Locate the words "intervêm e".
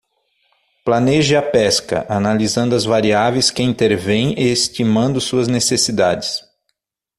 3.61-4.49